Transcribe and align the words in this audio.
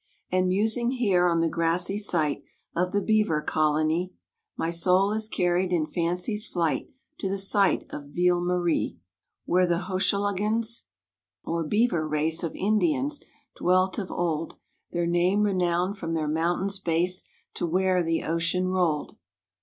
And 0.31 0.47
musing 0.47 0.89
here 0.93 1.27
on 1.27 1.41
the 1.41 1.47
grassy 1.47 1.99
site 1.99 2.41
Of 2.75 2.91
the 2.91 3.03
beaver 3.03 3.39
colony, 3.39 4.15
My 4.57 4.71
soul 4.71 5.11
is 5.11 5.27
carried 5.29 5.71
in 5.71 5.85
fancy's 5.85 6.43
flight 6.43 6.89
To 7.19 7.29
the 7.29 7.37
site 7.37 7.85
of 7.91 8.05
Ville 8.05 8.41
Marie, 8.41 8.97
Where 9.45 9.67
the 9.67 9.77
Hochelagans, 9.81 10.85
or 11.43 11.63
beaver 11.63 12.07
race 12.07 12.41
Of 12.43 12.55
Indians, 12.55 13.21
dwelt 13.55 13.99
of 13.99 14.09
old, 14.11 14.55
Their 14.91 15.05
name 15.05 15.43
renowned 15.43 15.99
from 15.99 16.15
their 16.15 16.27
mountain's 16.27 16.79
base 16.79 17.23
To 17.53 17.67
where 17.67 18.01
the 18.01 18.23
ocean 18.23 18.69
rolled. 18.69 19.17